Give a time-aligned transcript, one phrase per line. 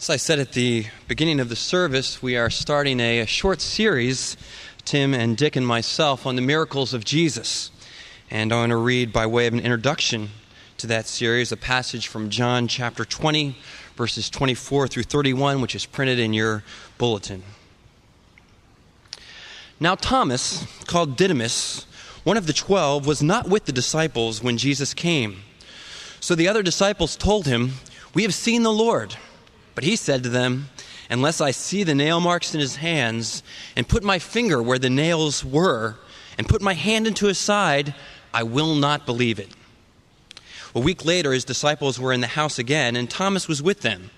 [0.00, 3.60] As I said at the beginning of the service, we are starting a, a, short
[3.60, 4.34] series,
[4.86, 7.70] Tim and Dick and myself, on the miracles of Jesus.
[8.30, 10.30] And I want to read, by way of an introduction
[10.78, 13.54] to that series, a passage from John chapter 20,
[13.94, 16.64] verses 24 through 31, which is printed in your
[16.96, 17.42] bulletin.
[19.78, 21.84] Now, Thomas, called Didymus,
[22.24, 25.42] one of the twelve, was not with the disciples when Jesus came.
[26.20, 27.72] So the other disciples told him,
[28.14, 29.16] We have seen the Lord.
[29.74, 30.68] But he said to them,
[31.08, 33.42] Unless I see the nail marks in his hands,
[33.74, 35.96] and put my finger where the nails were,
[36.38, 37.94] and put my hand into his side,
[38.32, 39.48] I will not believe it.
[40.72, 44.10] A week later, his disciples were in the house again, and Thomas was with them.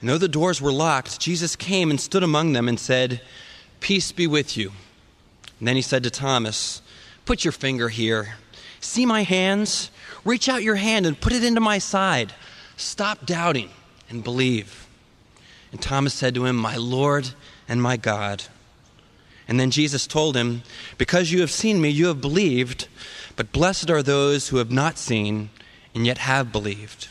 [0.00, 3.20] And though the doors were locked, Jesus came and stood among them and said,
[3.78, 4.72] Peace be with you.
[5.60, 6.82] And then he said to Thomas,
[7.24, 8.34] Put your finger here.
[8.80, 9.90] See my hands?
[10.24, 12.32] Reach out your hand and put it into my side.
[12.76, 13.70] Stop doubting
[14.08, 14.86] and believe.
[15.72, 17.30] And Thomas said to him, My Lord
[17.68, 18.44] and my God.
[19.46, 20.62] And then Jesus told him,
[20.98, 22.88] Because you have seen me, you have believed,
[23.36, 25.50] but blessed are those who have not seen
[25.94, 27.08] and yet have believed.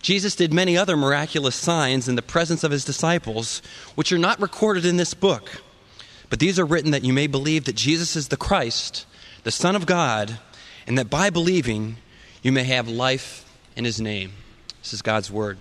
[0.00, 3.62] Jesus did many other miraculous signs in the presence of his disciples,
[3.94, 5.62] which are not recorded in this book.
[6.28, 9.06] But these are written that you may believe that Jesus is the Christ,
[9.44, 10.38] the Son of God,
[10.86, 11.96] and that by believing
[12.42, 14.32] you may have life in his name.
[14.82, 15.58] This is God's word.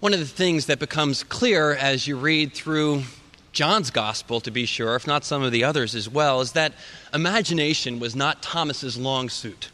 [0.00, 3.02] One of the things that becomes clear as you read through
[3.50, 6.72] John's gospel, to be sure, if not some of the others as well, is that
[7.12, 9.72] imagination was not Thomas's long suit.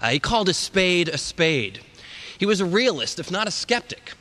[0.00, 1.78] Uh, he called a spade a spade.
[2.36, 4.14] He was a realist, if not a skeptic,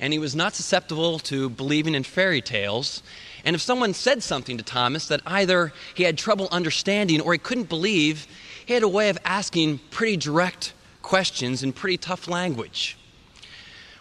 [0.00, 3.04] and he was not susceptible to believing in fairy tales.
[3.44, 7.38] And if someone said something to Thomas that either he had trouble understanding or he
[7.38, 8.26] couldn't believe,
[8.66, 12.98] he had a way of asking pretty direct questions in pretty tough language.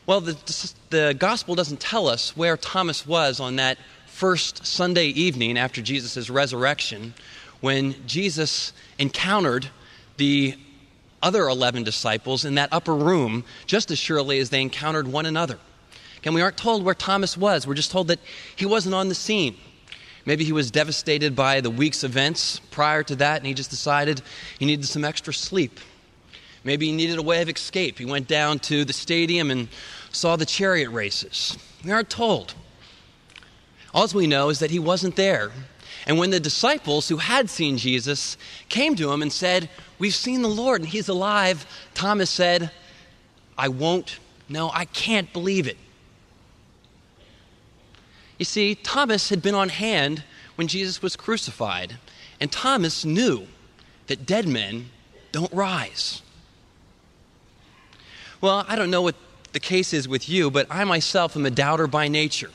[0.07, 5.57] Well, the, the gospel doesn't tell us where Thomas was on that first Sunday evening
[5.57, 7.13] after Jesus' resurrection
[7.59, 9.67] when Jesus encountered
[10.15, 10.55] the
[11.21, 15.59] other 11 disciples in that upper room just as surely as they encountered one another.
[16.23, 18.19] And we aren't told where Thomas was, we're just told that
[18.55, 19.57] he wasn't on the scene.
[20.25, 24.21] Maybe he was devastated by the week's events prior to that and he just decided
[24.57, 25.81] he needed some extra sleep.
[26.63, 27.97] Maybe he needed a way of escape.
[27.97, 29.69] He went down to the stadium and
[30.17, 31.57] saw the chariot races.
[31.83, 32.55] We aren't told.
[33.93, 35.51] All we know is that he wasn't there.
[36.05, 38.37] And when the disciples who had seen Jesus
[38.69, 39.69] came to him and said,
[39.99, 42.71] We've seen the Lord and he's alive, Thomas said,
[43.57, 45.77] I won't, no, I can't believe it.
[48.37, 50.23] You see, Thomas had been on hand
[50.55, 51.97] when Jesus was crucified,
[52.39, 53.47] and Thomas knew
[54.05, 54.89] that dead men
[55.31, 56.21] don't rise.
[58.39, 59.15] Well, I don't know what
[59.53, 62.49] the case is with you, but I myself am a doubter by nature.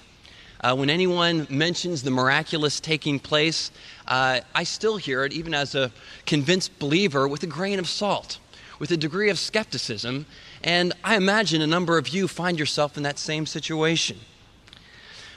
[0.61, 3.73] Uh, when anyone mentions the miraculous taking place,
[4.07, 5.91] uh, I still hear it, even as a
[6.25, 8.39] convinced believer, with a grain of salt,
[8.79, 10.27] with a degree of skepticism.
[10.63, 14.19] And I imagine a number of you find yourself in that same situation.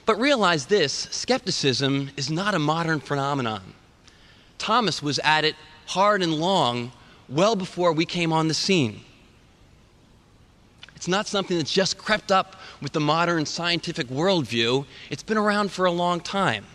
[0.05, 3.73] But realize this skepticism is not a modern phenomenon.
[4.59, 5.55] Thomas was at it
[5.87, 6.91] hard and long
[7.27, 9.01] well before we came on the scene.
[10.95, 14.85] It's not something that's just crept up with the modern scientific worldview.
[15.09, 16.65] It's been around for a long time.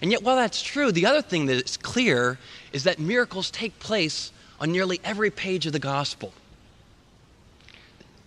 [0.00, 2.38] And yet, while that's true, the other thing that is clear
[2.72, 6.32] is that miracles take place on nearly every page of the gospel.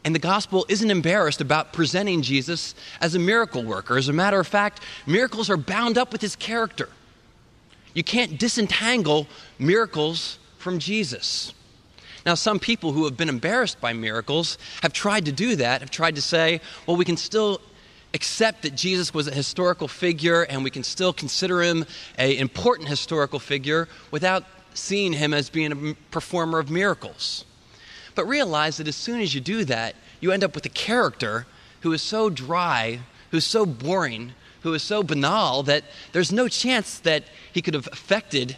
[0.03, 3.97] And the gospel isn't embarrassed about presenting Jesus as a miracle worker.
[3.97, 6.89] As a matter of fact, miracles are bound up with his character.
[7.93, 9.27] You can't disentangle
[9.59, 11.53] miracles from Jesus.
[12.25, 15.91] Now, some people who have been embarrassed by miracles have tried to do that, have
[15.91, 17.61] tried to say, well, we can still
[18.13, 21.85] accept that Jesus was a historical figure and we can still consider him
[22.17, 24.43] an important historical figure without
[24.73, 27.45] seeing him as being a performer of miracles.
[28.15, 31.47] But realize that as soon as you do that, you end up with a character
[31.81, 32.99] who is so dry,
[33.31, 37.87] who's so boring, who is so banal that there's no chance that he could have
[37.91, 38.57] affected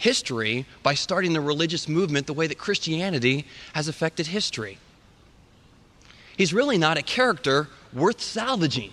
[0.00, 4.78] history by starting the religious movement the way that Christianity has affected history.
[6.38, 8.92] He's really not a character worth salvaging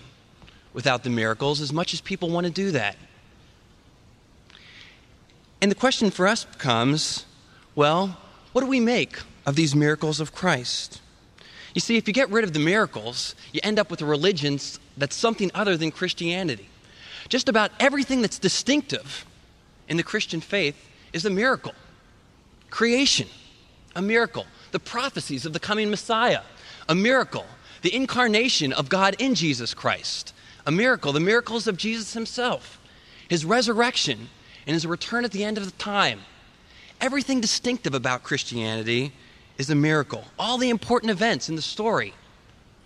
[0.74, 2.96] without the miracles as much as people want to do that.
[5.62, 7.24] And the question for us becomes
[7.74, 8.18] well,
[8.52, 11.00] what do we make of these miracles of Christ?
[11.74, 14.58] You see, if you get rid of the miracles, you end up with a religion
[14.96, 16.68] that's something other than Christianity.
[17.28, 19.24] Just about everything that's distinctive
[19.88, 21.74] in the Christian faith is a miracle.
[22.70, 23.28] Creation,
[23.94, 24.46] a miracle.
[24.70, 26.42] the prophecies of the coming Messiah,
[26.88, 27.46] a miracle,
[27.82, 30.34] the incarnation of God in Jesus Christ,
[30.66, 32.78] a miracle, the miracles of Jesus himself,
[33.28, 34.28] his resurrection,
[34.66, 36.20] and his return at the end of the time.
[37.00, 39.12] Everything distinctive about Christianity
[39.56, 40.24] is a miracle.
[40.38, 42.12] All the important events in the story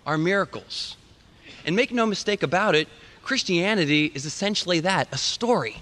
[0.05, 0.95] are miracles.
[1.65, 2.87] And make no mistake about it,
[3.23, 5.81] Christianity is essentially that a story.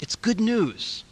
[0.00, 1.04] It's good news.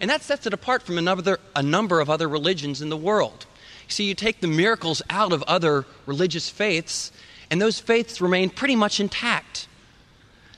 [0.00, 3.46] And that sets it apart from another, a number of other religions in the world.
[3.88, 7.12] See, you take the miracles out of other religious faiths,
[7.50, 9.68] and those faiths remain pretty much intact.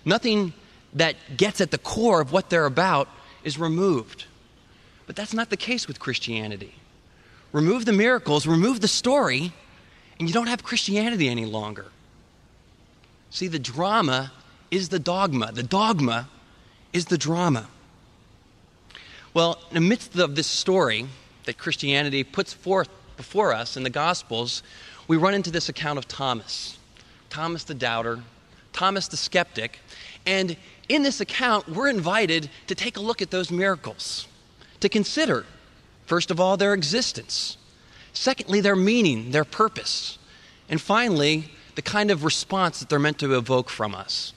[0.04, 0.54] Nothing
[0.94, 3.08] that gets at the core of what they're about
[3.44, 4.24] is removed.
[5.06, 6.74] But that's not the case with Christianity.
[7.52, 9.52] Remove the miracles, remove the story,
[10.18, 11.86] and you don't have Christianity any longer.
[13.30, 14.32] See, the drama
[14.70, 15.52] is the dogma.
[15.52, 16.28] The dogma
[16.92, 17.68] is the drama.
[19.38, 21.06] Well, in the midst of this story
[21.44, 24.64] that Christianity puts forth before us in the Gospels,
[25.06, 26.76] we run into this account of Thomas.
[27.30, 28.18] Thomas the doubter,
[28.72, 29.78] Thomas the skeptic.
[30.26, 30.56] And
[30.88, 34.26] in this account, we're invited to take a look at those miracles,
[34.80, 35.46] to consider,
[36.06, 37.58] first of all, their existence,
[38.12, 40.18] secondly, their meaning, their purpose,
[40.68, 41.44] and finally,
[41.76, 44.32] the kind of response that they're meant to evoke from us.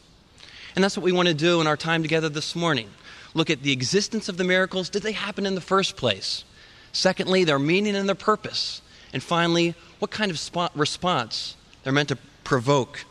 [0.76, 2.92] And that's what we want to do in our time together this morning.
[3.34, 4.90] Look at the existence of the miracles.
[4.90, 6.44] Did they happen in the first place?
[6.92, 8.82] Secondly, their meaning and their purpose.
[9.14, 13.06] And finally, what kind of response they're meant to provoke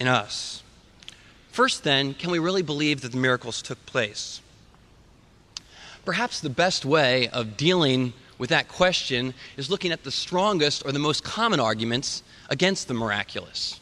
[0.00, 0.62] in us.
[1.50, 4.40] First, then, can we really believe that the miracles took place?
[6.04, 10.92] Perhaps the best way of dealing with that question is looking at the strongest or
[10.92, 13.80] the most common arguments against the miraculous.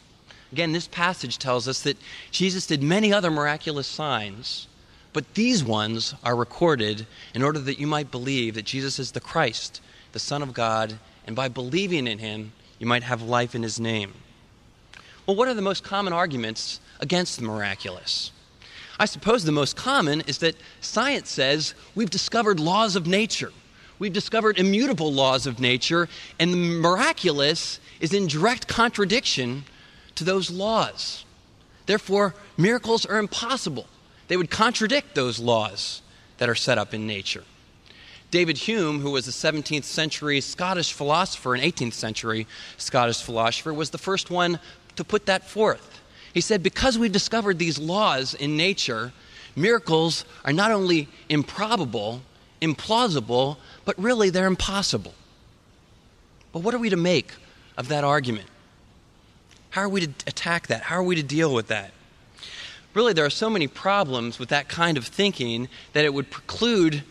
[0.53, 1.97] Again, this passage tells us that
[2.31, 4.69] Jesus did many other miraculous signs,
[5.13, 9.21] but these ones are recorded in order that you might believe that Jesus is the
[9.21, 9.81] Christ,
[10.13, 13.79] the Son of God, and by believing in him, you might have life in his
[13.79, 14.15] name.
[15.27, 18.33] Well, what are the most common arguments against the miraculous?
[18.99, 23.53] I suppose the most common is that science says we've discovered laws of nature.
[23.99, 26.09] We've discovered immutable laws of nature,
[26.41, 29.65] and the miraculous is in direct contradiction
[30.17, 31.25] to those laws.
[31.87, 33.87] Therefore, miracles are impossible.
[34.33, 36.01] They would contradict those laws
[36.39, 37.45] that are set up in nature.
[38.31, 42.47] David Hume, who was a 17th century Scottish philosopher and 18th century
[42.79, 44.59] Scottish philosopher, was the first one
[44.97, 46.01] to put that forth.
[46.33, 49.13] He said, Because we've discovered these laws in nature,
[49.55, 52.23] miracles are not only improbable,
[52.63, 55.13] implausible, but really they're impossible.
[56.53, 57.35] But what are we to make
[57.77, 58.49] of that argument?
[59.69, 60.85] How are we to attack that?
[60.85, 61.93] How are we to deal with that?
[62.95, 67.03] Really, there are so many problems with that kind of thinking that it would preclude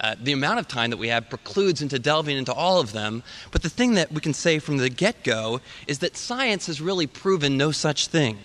[0.00, 3.22] uh, the amount of time that we have precludes into delving into all of them.
[3.50, 6.80] But the thing that we can say from the get go is that science has
[6.80, 8.38] really proven no such thing.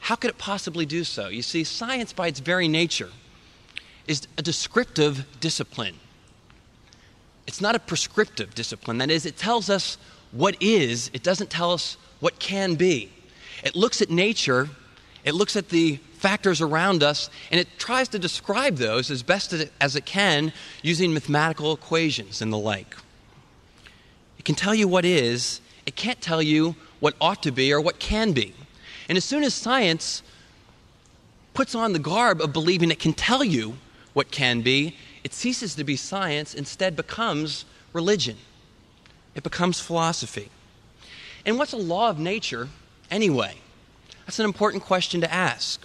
[0.00, 1.28] How could it possibly do so?
[1.28, 3.10] You see, science, by its very nature,
[4.06, 5.96] is a descriptive discipline.
[7.46, 8.98] It's not a prescriptive discipline.
[8.98, 9.98] That is, it tells us
[10.32, 13.10] what is, it doesn't tell us what can be.
[13.64, 14.68] It looks at nature,
[15.24, 19.54] it looks at the factors around us, and it tries to describe those as best
[19.80, 22.96] as it can using mathematical equations and the like.
[24.38, 27.80] It can tell you what is, it can't tell you what ought to be or
[27.80, 28.54] what can be.
[29.08, 30.22] And as soon as science
[31.54, 33.76] puts on the garb of believing it can tell you
[34.12, 38.36] what can be, it ceases to be science, instead becomes religion.
[39.34, 40.50] It becomes philosophy.
[41.44, 42.68] And what's a law of nature
[43.10, 43.54] anyway?
[44.28, 45.82] That's an important question to ask.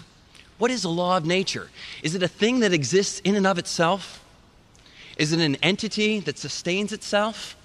[0.58, 1.70] What is a law of nature?
[2.02, 4.22] Is it a thing that exists in and of itself?
[5.16, 7.56] Is it an entity that sustains itself?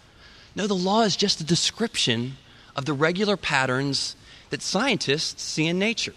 [0.55, 2.37] No, the law is just a description
[2.77, 4.15] of the regular patterns
[4.51, 6.15] that scientists see in nature.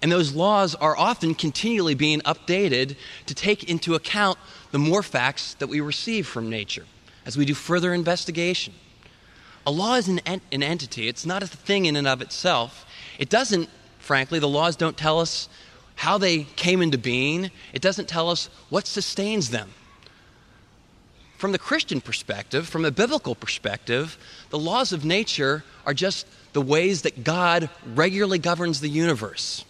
[0.00, 2.94] And those laws are often continually being updated
[3.26, 4.38] to take into account
[4.70, 6.86] the more facts that we receive from nature
[7.26, 8.74] as we do further investigation.
[9.66, 12.84] A law is an, ent- an entity, it's not a thing in and of itself.
[13.22, 13.68] It doesn't,
[14.00, 15.48] frankly, the laws don't tell us
[15.94, 19.70] how they came into being, it doesn't tell us what sustains them.
[21.38, 24.18] From the Christian perspective, from a biblical perspective,
[24.50, 29.64] the laws of nature are just the ways that God regularly governs the universe.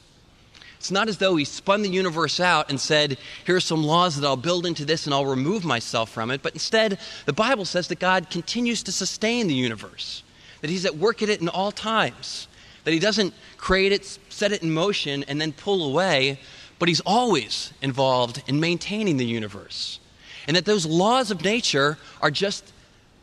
[0.78, 4.16] It's not as though he spun the universe out and said, Here are some laws
[4.16, 6.42] that I'll build into this and I'll remove myself from it.
[6.42, 10.22] But instead, the Bible says that God continues to sustain the universe,
[10.62, 12.48] that he's at work at it in all times,
[12.84, 16.40] that he doesn't create it, set it in motion, and then pull away,
[16.78, 20.00] but he's always involved in maintaining the universe.
[20.46, 22.72] And that those laws of nature are just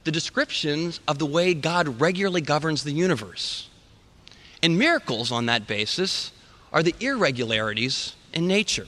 [0.05, 3.67] the descriptions of the way God regularly governs the universe.
[4.63, 6.31] And miracles on that basis
[6.71, 8.87] are the irregularities in nature,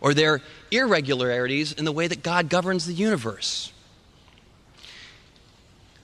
[0.00, 3.72] or they're irregularities in the way that God governs the universe.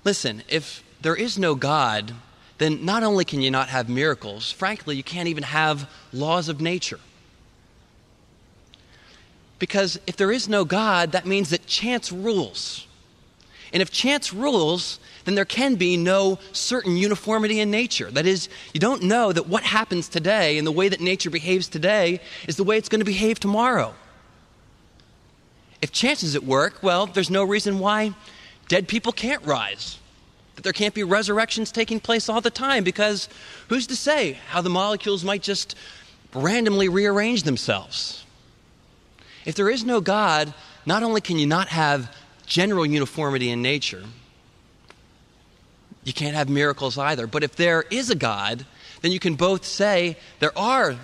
[0.04, 2.12] Listen, if there is no God,
[2.58, 6.60] then not only can you not have miracles, frankly, you can't even have laws of
[6.60, 7.00] nature.
[9.58, 12.86] Because if there is no God, that means that chance rules.
[13.72, 18.10] And if chance rules, then there can be no certain uniformity in nature.
[18.10, 21.66] That is, you don't know that what happens today and the way that nature behaves
[21.66, 23.94] today is the way it's going to behave tomorrow.
[25.82, 28.14] If chance is at work, well, there's no reason why
[28.68, 29.98] dead people can't rise.
[30.54, 33.28] That there can't be resurrections taking place all the time because
[33.68, 35.74] who's to say how the molecules might just
[36.32, 38.24] randomly rearrange themselves?
[39.44, 40.54] If there is no God,
[40.86, 42.14] not only can you not have
[42.46, 44.04] general uniformity in nature,
[46.04, 47.26] you can't have miracles either.
[47.26, 48.66] But if there is a God,
[49.00, 50.96] then you can both say there are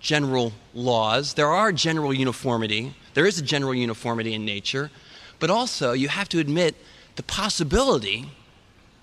[0.00, 4.90] general laws, there are general uniformity, there is a general uniformity in nature,
[5.38, 6.76] but also you have to admit
[7.16, 8.30] the possibility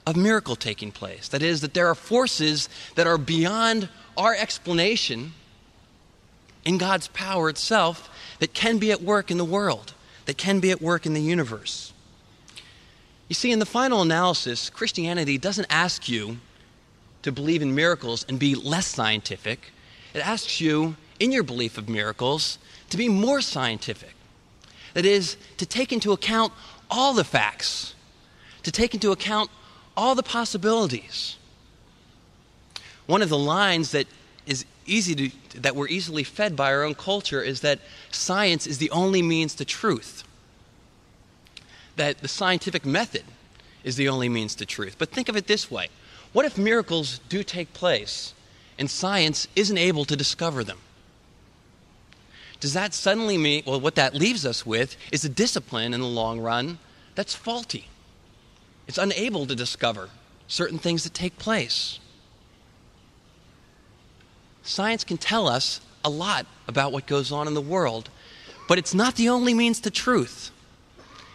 [0.06, 1.28] of miracle taking place.
[1.30, 5.34] That is, that there are forces that are beyond our explanation
[6.64, 8.10] in God's power itself
[8.40, 9.94] that can be at work in the world,
[10.26, 11.94] that can be at work in the universe.
[13.28, 16.38] You see, in the final analysis, Christianity doesn't ask you
[17.24, 19.72] to believe in miracles and be less scientific.
[20.14, 22.60] It asks you, in your belief of miracles,
[22.92, 24.14] to be more scientific.
[24.94, 26.54] That is, to take into account
[26.90, 27.96] all the facts,
[28.64, 29.50] to take into account
[29.96, 31.38] all the possibilities.
[33.06, 34.08] One of the lines that
[34.46, 37.80] is easy to, that we're easily fed by our own culture is that
[38.12, 40.24] science is the only means to truth.
[41.96, 43.24] That the scientific method
[43.84, 44.96] is the only means to truth.
[44.98, 45.90] But think of it this way
[46.34, 48.34] what if miracles do take place
[48.78, 50.80] and science isn't able to discover them?
[52.60, 56.08] Does that suddenly mean, well, what that leaves us with is a discipline in the
[56.08, 56.80] long run
[57.14, 57.88] that's faulty?
[58.88, 60.10] It's unable to discover
[60.48, 62.00] certain things that take place.
[64.64, 68.10] Science can tell us a lot about what goes on in the world,
[68.68, 70.52] but it's not the only means to truth.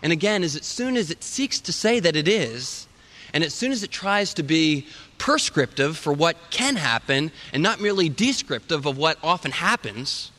[0.02, 2.88] And again, as soon as it seeks to say that it is,
[3.32, 4.86] and as soon as it tries to be
[5.18, 10.32] prescriptive for what can happen and not merely descriptive of what often happens,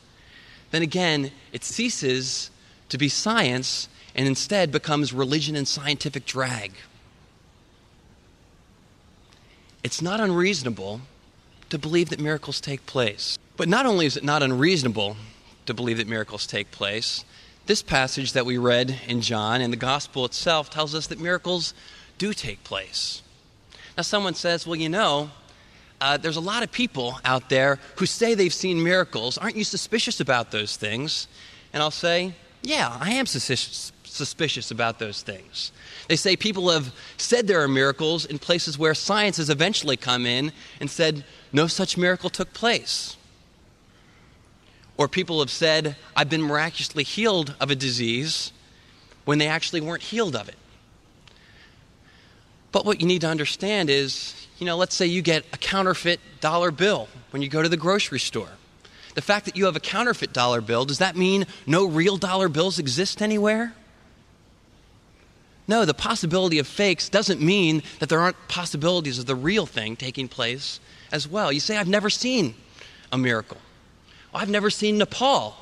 [0.70, 2.50] then again, it ceases
[2.88, 6.72] to be science and instead becomes religion and scientific drag.
[9.84, 11.00] It's not unreasonable
[11.70, 13.38] to believe that miracles take place.
[13.56, 15.16] But not only is it not unreasonable
[15.66, 17.24] to believe that miracles take place,
[17.66, 21.74] this passage that we read in John and the gospel itself tells us that miracles
[22.18, 23.22] do take place.
[23.96, 25.30] Now, someone says, well, you know,
[26.00, 29.38] uh, there's a lot of people out there who say they've seen miracles.
[29.38, 31.28] Aren't you suspicious about those things?
[31.72, 35.72] And I'll say, yeah, I am suspicious, suspicious about those things.
[36.08, 40.26] They say people have said there are miracles in places where science has eventually come
[40.26, 43.16] in and said no such miracle took place.
[44.96, 48.52] Or people have said, I've been miraculously healed of a disease
[49.24, 50.56] when they actually weren't healed of it.
[52.72, 56.20] But what you need to understand is, you know, let's say you get a counterfeit
[56.40, 58.48] dollar bill when you go to the grocery store.
[59.14, 62.48] The fact that you have a counterfeit dollar bill, does that mean no real dollar
[62.48, 63.74] bills exist anywhere?
[65.68, 69.96] No, the possibility of fakes doesn't mean that there aren't possibilities of the real thing
[69.96, 70.80] taking place
[71.12, 71.52] as well.
[71.52, 72.54] You say, I've never seen
[73.12, 73.58] a miracle.
[74.32, 75.56] Well, I've never seen Nepal.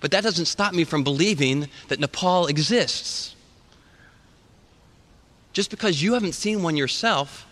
[0.00, 3.36] But that doesn't stop me from believing that Nepal exists.
[5.52, 7.46] Just because you haven't seen one yourself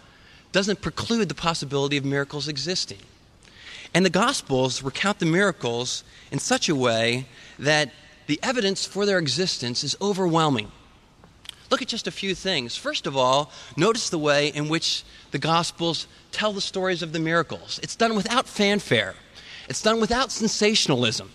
[0.53, 2.99] doesn't preclude the possibility of miracles existing.
[3.95, 7.27] And the Gospels recount the miracles in such a way
[7.59, 7.93] that
[8.27, 10.71] the evidence for their existence is overwhelming.
[11.71, 12.77] Look at just a few things.
[12.77, 17.21] First of all, notice the way in which the Gospels tell the stories of the
[17.21, 17.79] miracles.
[17.83, 19.15] It's done without fanfare,
[19.69, 21.31] it's done without sensationalism.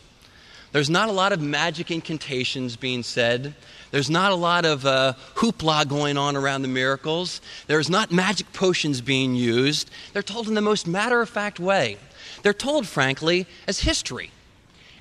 [0.72, 3.56] There's not a lot of magic incantations being said.
[3.92, 7.40] There's not a lot of uh, hoopla going on around the miracles.
[7.68, 9.90] There's not magic potions being used.
[10.12, 11.98] They're told in the most matter of fact way.
[12.44, 14.32] They're told, frankly, as history.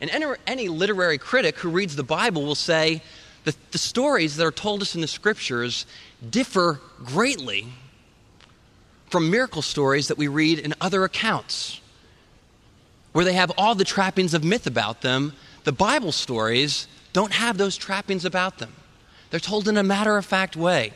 [0.00, 3.02] And any, any literary critic who reads the Bible will say
[3.44, 5.86] the, the stories that are told us in the scriptures
[6.28, 7.66] differ greatly
[9.10, 11.80] from miracle stories that we read in other accounts,
[13.12, 15.34] where they have all the trappings of myth about them.
[15.64, 18.72] The Bible stories don't have those trappings about them.
[19.30, 20.92] They're told in a matter of fact way.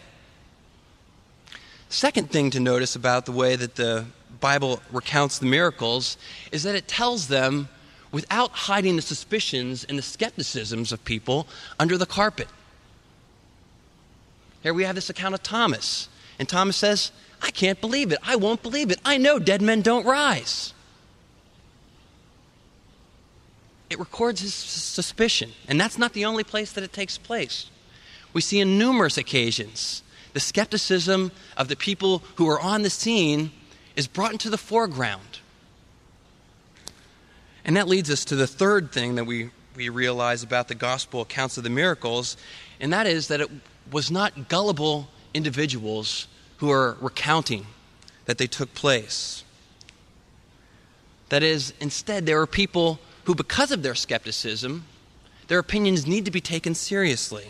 [1.89, 4.07] Second thing to notice about the way that the
[4.41, 6.17] Bible recounts the miracles
[6.53, 7.69] is that it tells them
[8.11, 11.47] without hiding the suspicions and the skepticisms of people
[11.79, 12.49] under the carpet.
[14.63, 16.09] Here we have this account of Thomas.
[16.39, 17.13] And Thomas says,
[17.43, 18.19] I can't believe it.
[18.23, 19.01] I won't believe it.
[19.05, 20.73] I know dead men don't rise.
[23.91, 25.53] It records his suspicion.
[25.69, 27.71] And that's not the only place that it takes place.
[28.33, 30.03] We see in numerous occasions
[30.35, 33.51] the skepticism of the people who are on the scene
[33.97, 35.41] is brought into the foreground.
[37.65, 41.21] And that leads us to the third thing that we, we realize about the gospel
[41.21, 42.37] accounts of the miracles,
[42.81, 43.51] and that is that it
[43.91, 47.67] was not gullible individuals who are recounting
[48.27, 49.45] that they took place.
[51.29, 54.87] That is, instead, there are people who, because of their skepticism,
[55.49, 57.49] their opinions need to be taken seriously.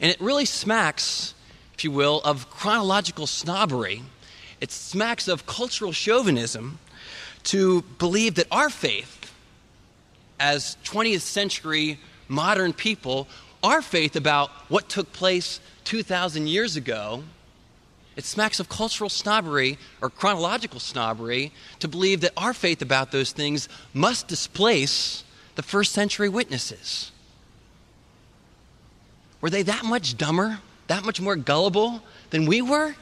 [0.00, 1.34] And it really smacks,
[1.74, 4.02] if you will, of chronological snobbery.
[4.60, 6.78] It smacks of cultural chauvinism
[7.46, 9.32] to believe that our faith,
[10.38, 11.98] as 20th century
[12.28, 13.28] modern people,
[13.62, 17.22] our faith about what took place 2,000 years ago,
[18.16, 23.32] it smacks of cultural snobbery or chronological snobbery to believe that our faith about those
[23.32, 25.22] things must displace
[25.54, 27.12] the first century witnesses.
[29.40, 32.96] Were they that much dumber, that much more gullible than we were?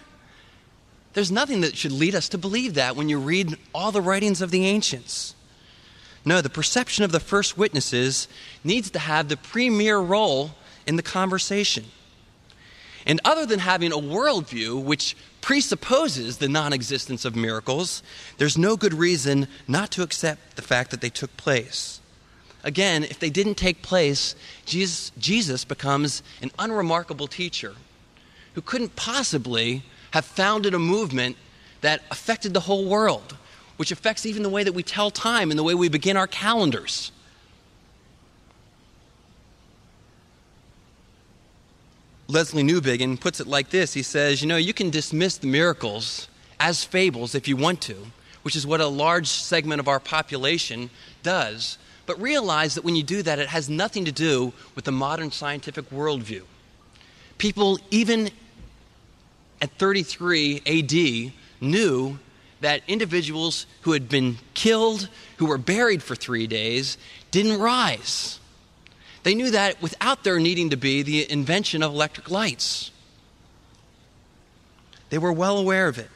[1.14, 4.42] There's nothing that should lead us to believe that when you read all the writings
[4.42, 5.35] of the ancients.
[6.25, 8.28] No, the perception of the first witnesses
[8.64, 10.52] needs to have the premier role
[10.87, 11.85] in the conversation.
[13.06, 18.02] And other than having a worldview which presupposes the non existence of miracles,
[18.38, 22.00] there's no good reason not to accept the fact that they took place.
[22.64, 27.75] Again, if they didn't take place, Jesus, Jesus becomes an unremarkable teacher
[28.54, 29.83] who couldn't possibly
[30.14, 31.37] have founded a movement
[31.80, 33.37] that affected the whole world,
[33.78, 36.29] which affects even the way that we tell time and the way we begin our
[36.29, 37.11] calendars.
[42.29, 46.29] Lesslie Newbigin puts it like this He says, You know, you can dismiss the miracles
[46.61, 47.96] as fables if you want to,
[48.42, 50.90] which is what a large segment of our population
[51.24, 51.77] does.
[52.07, 55.33] But realize that when you do that, it has nothing to do with the modern
[55.33, 56.42] scientific worldview.
[57.37, 58.31] People, even
[59.64, 62.18] at 33 AD, knew
[62.61, 66.98] that individuals who had been killed, who were buried for three days,
[67.31, 68.40] didn't rise.
[69.22, 72.90] They knew that without there needing to be the invention of electric lights.
[75.09, 76.11] They were well aware of it.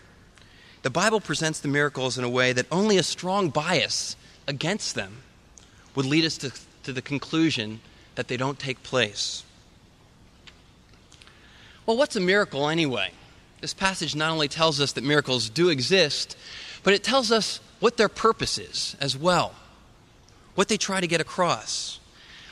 [0.82, 4.14] The Bible presents the miracles in a way that only a strong bias
[4.46, 5.22] against them
[5.94, 7.80] would lead us to, to the conclusion
[8.14, 9.42] that they don't take place.
[11.86, 13.12] Well, what's a miracle anyway?
[13.60, 16.36] This passage not only tells us that miracles do exist,
[16.82, 19.54] but it tells us what their purpose is as well,
[20.54, 21.98] what they try to get across.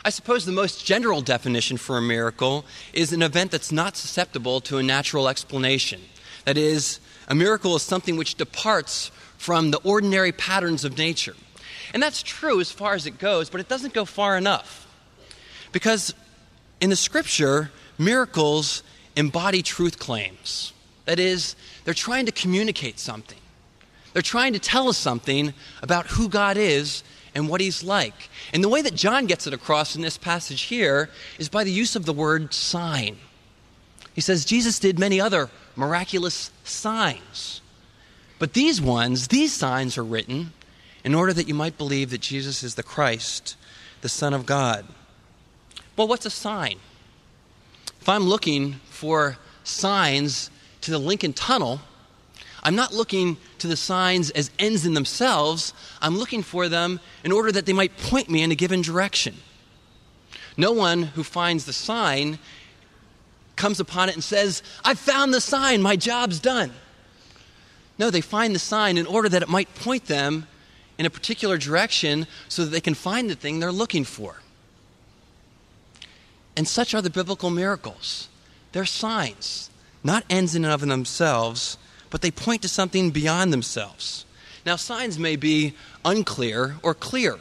[0.05, 4.61] I suppose the most general definition for a miracle is an event that's not susceptible
[4.62, 6.01] to a natural explanation.
[6.45, 11.35] That is, a miracle is something which departs from the ordinary patterns of nature.
[11.92, 14.87] And that's true as far as it goes, but it doesn't go far enough.
[15.73, 16.14] Because
[16.81, 18.83] in the scripture, miracles
[19.16, 20.73] embody truth claims.
[21.07, 23.38] That is, they're trying to communicate something.
[24.12, 27.03] They're trying to tell us something about who God is
[27.35, 28.29] and what He's like.
[28.53, 31.71] And the way that John gets it across in this passage here is by the
[31.71, 33.19] use of the word sign.
[34.14, 37.61] He says Jesus did many other miraculous signs.
[38.38, 40.53] But these ones, these signs are written
[41.05, 43.57] in order that you might believe that Jesus is the Christ,
[44.01, 44.87] the Son of God.
[45.97, 46.79] Well, what's a sign?
[48.01, 50.51] If I'm looking for signs
[50.87, 51.81] to the Lincoln Tunnel,
[52.62, 55.75] I'm not looking to the signs as ends in themselves.
[56.01, 59.35] I'm looking for them in order that they might point me in a given direction.
[60.57, 62.38] No one who finds the sign
[63.57, 66.72] comes upon it and says, I found the sign, my job's done.
[67.99, 70.46] No, they find the sign in order that it might point them
[70.99, 74.37] in a particular direction so that they can find the thing they're looking for.
[76.57, 78.29] And such are the biblical miracles.
[78.70, 79.70] They're signs
[80.07, 81.77] not ends in and of themselves,
[82.11, 84.25] but they point to something beyond themselves.
[84.64, 87.38] Now, signs may be unclear or clear.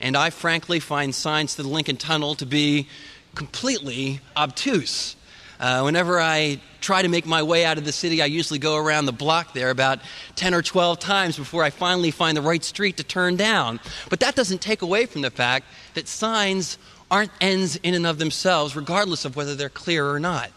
[0.00, 2.88] And I frankly find signs to the Lincoln Tunnel to be
[3.34, 5.16] completely obtuse.
[5.60, 8.76] Uh, whenever I try to make my way out of the city, I usually go
[8.76, 10.00] around the block there about
[10.34, 13.78] 10 or 12 times before I finally find the right street to turn down.
[14.10, 16.78] But that doesn't take away from the fact that signs
[17.10, 20.50] aren't ends in and of themselves, regardless of whether they're clear or not.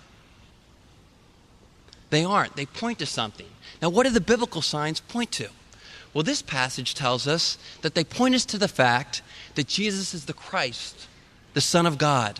[2.15, 2.55] They aren't.
[2.55, 3.49] They point to something.
[3.81, 5.49] Now, what do the biblical signs point to?
[6.13, 9.21] Well, this passage tells us that they point us to the fact
[9.55, 11.09] that Jesus is the Christ,
[11.55, 12.39] the Son of God.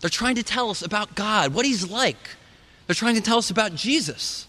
[0.00, 2.30] They're trying to tell us about God, what He's like.
[2.86, 4.46] They're trying to tell us about Jesus,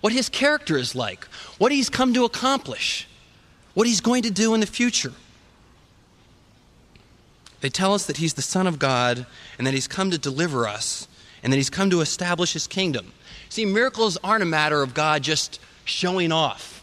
[0.00, 1.26] what His character is like,
[1.58, 3.06] what He's come to accomplish,
[3.74, 5.12] what He's going to do in the future.
[7.60, 9.26] They tell us that He's the Son of God
[9.58, 11.08] and that He's come to deliver us
[11.44, 13.12] and that He's come to establish His kingdom.
[13.48, 16.82] See, miracles aren't a matter of God just showing off,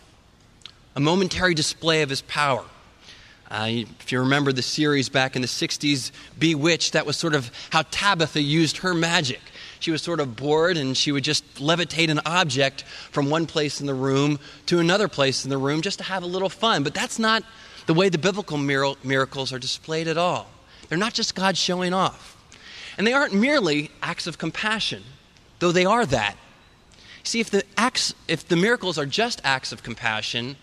[0.96, 2.64] a momentary display of his power.
[3.50, 7.52] Uh, if you remember the series back in the 60s, Bewitched, that was sort of
[7.72, 9.42] how Tabitha used her magic.
[9.82, 13.82] She was sort of bored and she would just levitate an object from one place
[13.82, 16.84] in the room to another place in the room just to have a little fun.
[16.84, 17.44] But that's not
[17.88, 20.48] the way the biblical miracles are displayed at all.
[20.88, 22.38] They're not just God showing off.
[23.02, 25.02] And they aren't merely acts of compassion,
[25.58, 26.38] though they are that.
[27.24, 30.56] See, if the, acts, if the miracles are just acts of compassion,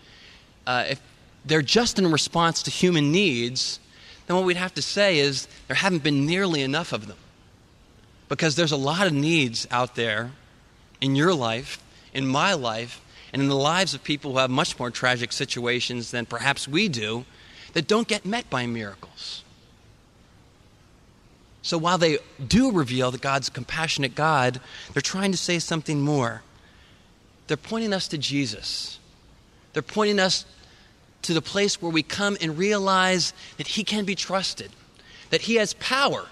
[0.65, 1.01] uh, if
[1.43, 3.81] they're just in response to human needs,
[4.25, 7.17] then what we'd have to say is there haven't been nearly enough of them.
[8.29, 10.31] Because there's a lot of needs out there
[11.01, 13.01] in your life, in my life,
[13.33, 16.87] and in the lives of people who have much more tragic situations than perhaps we
[16.87, 17.25] do
[17.73, 19.43] that don't get met by miracles.
[21.61, 24.59] So while they do reveal that God's compassionate God,
[24.93, 26.41] they're trying to say something more.
[27.47, 28.99] They're pointing us to Jesus.
[29.73, 30.45] They're pointing us
[31.23, 34.71] to the place where we come and realize that He can be trusted,
[35.31, 36.27] that He has power.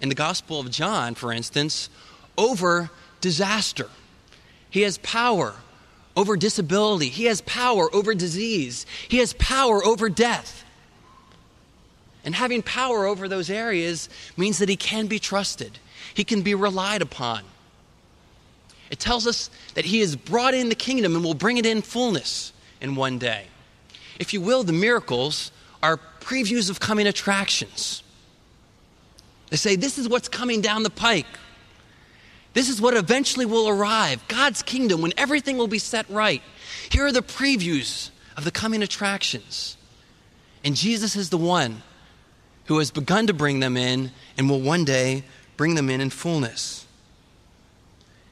[0.00, 1.90] In the Gospel of John, for instance,
[2.36, 2.90] over
[3.20, 3.90] disaster.
[4.70, 5.56] He has power
[6.16, 7.08] over disability.
[7.08, 8.86] He has power over disease.
[9.08, 10.64] He has power over death.
[12.24, 15.78] And having power over those areas means that he can be trusted,
[16.14, 17.44] he can be relied upon.
[18.90, 21.82] It tells us that he has brought in the kingdom and will bring it in
[21.82, 23.46] fullness in one day.
[24.18, 25.52] If you will, the miracles
[25.82, 28.02] are previews of coming attractions.
[29.50, 31.26] They say, This is what's coming down the pike.
[32.54, 36.42] This is what eventually will arrive God's kingdom when everything will be set right.
[36.90, 39.76] Here are the previews of the coming attractions.
[40.64, 41.82] And Jesus is the one
[42.68, 45.24] who has begun to bring them in and will one day
[45.56, 46.86] bring them in in fullness.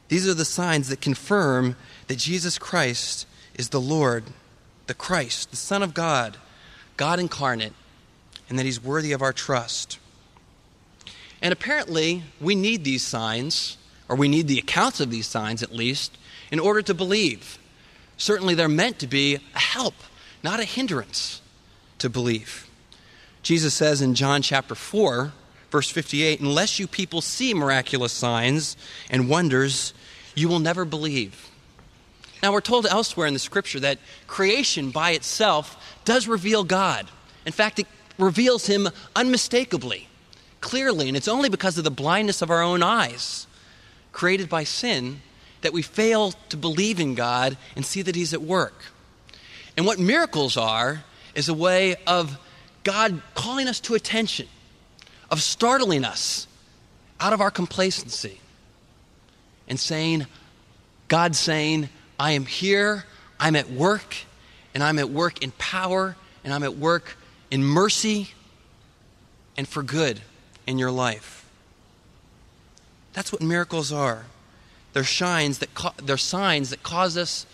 [0.08, 1.74] These are the signs that confirm
[2.06, 4.24] that Jesus Christ is the Lord,
[4.86, 6.36] the Christ, the Son of God,
[6.98, 7.72] God incarnate,
[8.48, 9.98] and that He's worthy of our trust.
[11.40, 15.72] And apparently, we need these signs, or we need the accounts of these signs at
[15.72, 16.16] least,
[16.50, 17.58] in order to believe.
[18.18, 19.94] Certainly, they're meant to be a help,
[20.42, 21.40] not a hindrance
[21.98, 22.65] to believe.
[23.46, 25.32] Jesus says in John chapter 4,
[25.70, 28.76] verse 58 Unless you people see miraculous signs
[29.08, 29.94] and wonders,
[30.34, 31.48] you will never believe.
[32.42, 37.08] Now, we're told elsewhere in the scripture that creation by itself does reveal God.
[37.46, 37.86] In fact, it
[38.18, 40.08] reveals Him unmistakably,
[40.60, 43.46] clearly, and it's only because of the blindness of our own eyes,
[44.10, 45.20] created by sin,
[45.60, 48.86] that we fail to believe in God and see that He's at work.
[49.76, 51.04] And what miracles are
[51.36, 52.40] is a way of
[52.86, 54.46] God calling us to attention,
[55.28, 56.46] of startling us
[57.18, 58.40] out of our complacency
[59.66, 60.26] and saying,
[61.08, 63.04] God saying, I am here,
[63.40, 64.14] I'm at work,
[64.72, 67.16] and I'm at work in power, and I'm at work
[67.50, 68.28] in mercy
[69.56, 70.20] and for good
[70.64, 71.44] in your life.
[73.14, 74.26] That's what miracles are.
[74.92, 77.46] They're, shines that ca- they're signs that cause us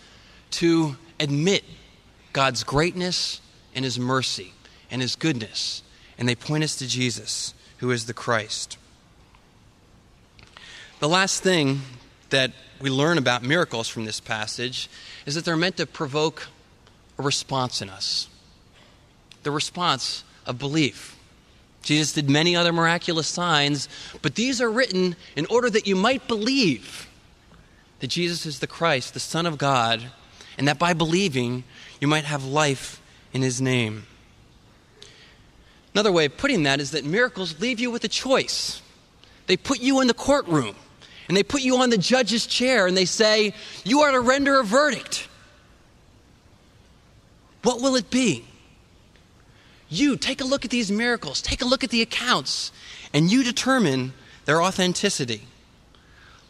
[0.51, 1.64] to admit
[2.35, 3.40] God's greatness
[3.75, 4.53] and His mercy
[4.93, 5.83] and His goodness.
[6.17, 8.79] And they point us to Jesus, who is the Christ.
[11.01, 11.81] The last thing
[12.31, 14.89] that we learn about miracles from this passage
[15.27, 16.47] is that they're meant to provoke
[17.19, 18.29] a response in us
[19.43, 21.17] the response of belief.
[21.83, 23.89] Jesus did many other miraculous signs,
[24.23, 27.09] but these are written in order that you might believe
[27.99, 30.03] that Jesus is the Christ, the Son of God,
[30.57, 31.65] and that by believing
[32.01, 33.01] you might have life
[33.33, 34.07] in his name.
[35.95, 38.81] Another way of putting that is that miracles leave you with a choice.
[39.47, 40.75] They put you in the courtroom
[41.29, 44.61] and they put you on the judge's chair and they say, You are to render
[44.61, 45.29] a verdict.
[47.63, 48.45] What will it be?
[49.89, 52.73] You take a look at these miracles, take a look at the accounts,
[53.13, 54.15] and you determine
[54.47, 55.43] their authenticity.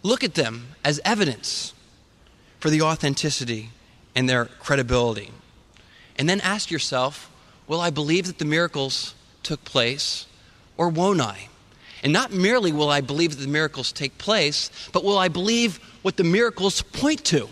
[0.03, 1.75] Look at them as evidence
[2.61, 3.71] for the authenticity
[4.15, 5.33] and their credibility.
[6.17, 7.31] And then ask yourself,
[7.67, 10.27] will I believe that the miracles took place
[10.77, 11.49] or won't I?
[12.03, 15.79] And not merely will I believe that the miracles take place, but will I believe
[16.03, 17.49] what the miracles point to?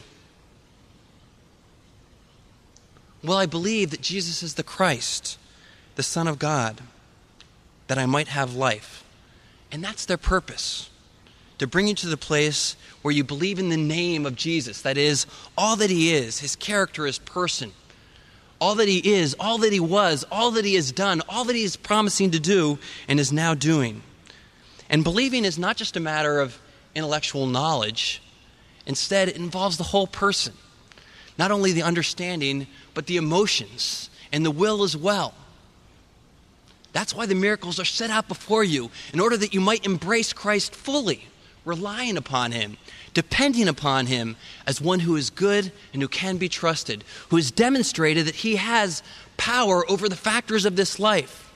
[3.22, 5.38] Will I believe that Jesus is the Christ,
[5.94, 6.81] the Son of God,
[7.87, 9.05] that I might have life?
[9.70, 10.90] And that's their purpose
[11.59, 14.83] to bring you to the place where you believe in the name of Jesus.
[14.83, 15.26] That is,
[15.57, 17.72] all that he is, his character, his person,
[18.60, 21.56] all that he is, all that he was, all that he has done, all that
[21.56, 24.02] he is promising to do and is now doing.
[24.90, 26.60] And believing is not just a matter of
[26.94, 28.20] intellectual knowledge,
[28.86, 30.54] instead, it involves the whole person.
[31.38, 35.34] Not only the understanding, but the emotions and the will as well.
[36.92, 40.32] That's why the miracles are set out before you, in order that you might embrace
[40.32, 41.28] Christ fully,
[41.64, 42.76] relying upon Him,
[43.14, 47.50] depending upon Him as one who is good and who can be trusted, who has
[47.50, 49.02] demonstrated that He has
[49.36, 51.52] power over the factors of this life,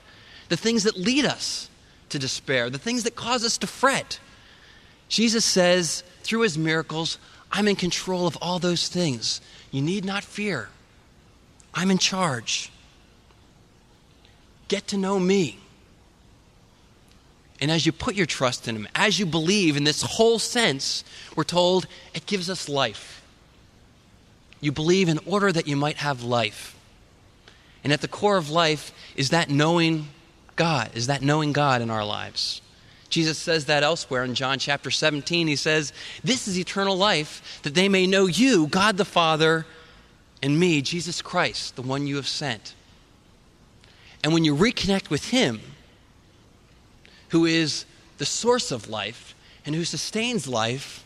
[0.48, 1.68] the things that lead us
[2.10, 4.18] to despair, the things that cause us to fret.
[5.08, 7.18] Jesus says through His miracles,
[7.52, 9.40] I'm in control of all those things.
[9.70, 10.68] You need not fear.
[11.72, 12.70] I'm in charge.
[14.68, 15.58] Get to know me.
[17.60, 21.04] And as you put your trust in Him, as you believe in this whole sense,
[21.36, 23.22] we're told it gives us life.
[24.60, 26.76] You believe in order that you might have life.
[27.82, 30.08] And at the core of life is that knowing
[30.56, 32.62] God, is that knowing God in our lives.
[33.10, 35.46] Jesus says that elsewhere in John chapter 17.
[35.46, 35.92] He says,
[36.24, 39.66] This is eternal life, that they may know you, God the Father,
[40.42, 42.74] and me, Jesus Christ, the one you have sent.
[44.24, 45.60] And when you reconnect with Him,
[47.34, 47.84] who is
[48.18, 49.34] the source of life
[49.66, 51.04] and who sustains life,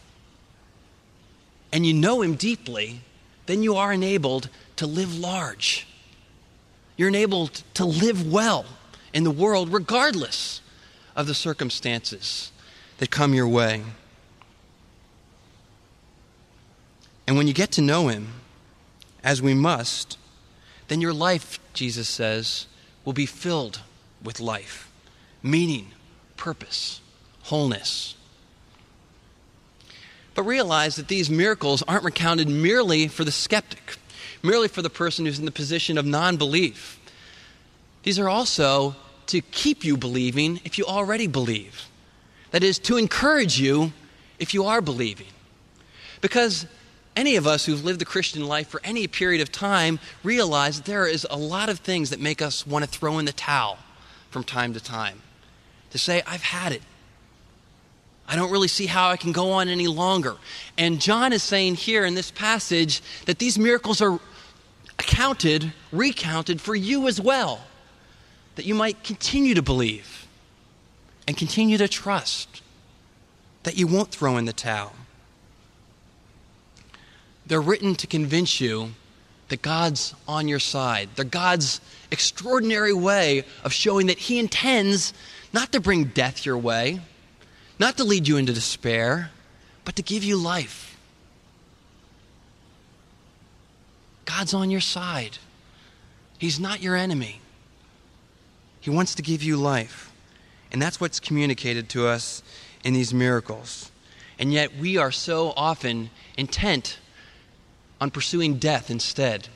[1.72, 3.00] and you know Him deeply,
[3.46, 5.86] then you are enabled to live large.
[6.98, 8.66] You're enabled to live well
[9.14, 10.60] in the world, regardless
[11.16, 12.52] of the circumstances
[12.98, 13.82] that come your way.
[17.26, 18.34] And when you get to know Him,
[19.24, 20.18] as we must,
[20.88, 22.66] then your life, Jesus says,
[23.06, 23.80] will be filled
[24.22, 24.92] with life,
[25.42, 25.92] meaning,
[26.38, 27.02] purpose,
[27.42, 28.14] wholeness.
[30.34, 33.98] But realize that these miracles aren't recounted merely for the skeptic,
[34.42, 36.98] merely for the person who's in the position of non belief.
[38.04, 38.96] These are also
[39.26, 41.88] to keep you believing if you already believe.
[42.52, 43.92] That is, to encourage you
[44.38, 45.26] if you are believing.
[46.20, 46.66] Because
[47.14, 50.86] any of us who've lived the Christian life for any period of time realize that
[50.86, 53.78] there is a lot of things that make us want to throw in the towel
[54.30, 55.20] from time to time.
[55.90, 56.82] To say, I've had it.
[58.28, 60.36] I don't really see how I can go on any longer.
[60.76, 64.20] And John is saying here in this passage that these miracles are
[64.98, 67.64] accounted, recounted for you as well,
[68.56, 70.26] that you might continue to believe
[71.26, 72.62] and continue to trust,
[73.62, 74.92] that you won't throw in the towel.
[77.46, 78.90] They're written to convince you
[79.48, 81.08] that God's on your side.
[81.14, 85.14] They're God's extraordinary way of showing that He intends
[85.52, 87.00] not to bring death your way,
[87.78, 89.30] not to lead you into despair,
[89.84, 90.98] but to give you life.
[94.24, 95.38] God's on your side.
[96.38, 97.40] He's not your enemy.
[98.80, 100.12] He wants to give you life.
[100.70, 102.42] And that's what's communicated to us
[102.84, 103.90] in these miracles.
[104.38, 106.98] And yet we are so often intent
[108.00, 109.48] on pursuing death instead,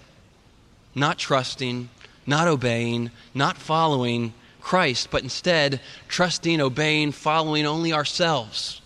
[0.94, 1.88] not trusting,
[2.26, 8.80] not obeying, not following Christ, but instead trusting, obeying, following only ourselves.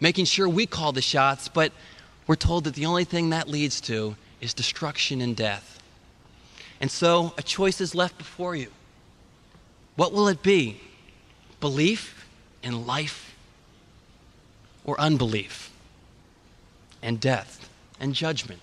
[0.00, 1.72] Making sure we call the shots, but
[2.26, 5.80] we're told that the only thing that leads to is destruction and death.
[6.80, 8.68] And so a choice is left before you.
[9.96, 10.80] What will it be?
[11.60, 12.26] Belief
[12.62, 13.34] in life
[14.84, 15.72] or unbelief
[17.02, 17.68] and death?
[18.00, 18.60] and judgment?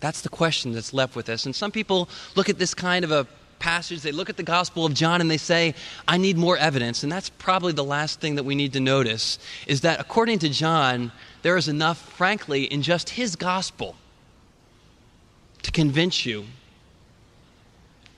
[0.00, 1.44] That's the question that's left with us.
[1.44, 3.26] And some people look at this kind of a
[3.60, 5.74] passage, they look at the Gospel of John and they say,
[6.08, 7.04] I need more evidence.
[7.04, 10.48] And that's probably the last thing that we need to notice is that according to
[10.48, 13.94] John, there is enough, frankly, in just his Gospel
[15.62, 16.46] to convince you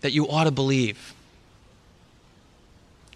[0.00, 1.14] that you ought to believe.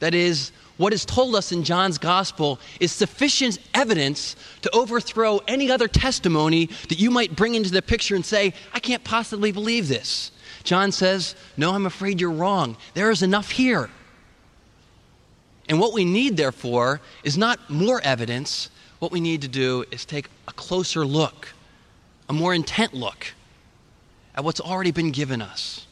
[0.00, 5.70] That is, what is told us in John's gospel is sufficient evidence to overthrow any
[5.70, 9.88] other testimony that you might bring into the picture and say, I can't possibly believe
[9.88, 10.32] this.
[10.64, 12.76] John says, No, I'm afraid you're wrong.
[12.94, 13.90] There is enough here.
[15.68, 18.70] And what we need, therefore, is not more evidence.
[18.98, 21.52] What we need to do is take a closer look,
[22.28, 23.34] a more intent look
[24.34, 25.86] at what's already been given us.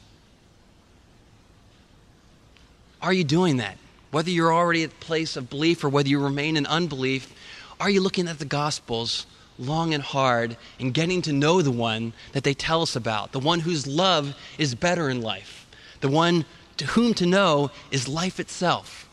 [3.02, 3.76] Are you doing that?
[4.12, 7.34] Whether you're already at the place of belief or whether you remain in unbelief,
[7.80, 9.26] are you looking at the Gospels
[9.58, 13.38] long and hard and getting to know the one that they tell us about, the
[13.38, 15.66] one whose love is better in life,
[16.00, 16.44] the one
[16.76, 19.08] to whom to know is life itself?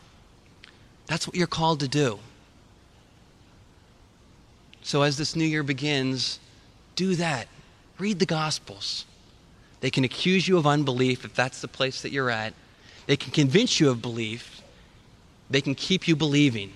[1.07, 2.19] That's what you're called to do.
[4.83, 6.39] So, as this new year begins,
[6.95, 7.47] do that.
[7.99, 9.05] Read the Gospels.
[9.79, 12.53] They can accuse you of unbelief if that's the place that you're at.
[13.07, 14.61] They can convince you of belief.
[15.49, 16.71] They can keep you believing.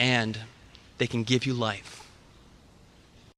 [0.00, 0.38] And
[0.98, 1.97] they can give you life.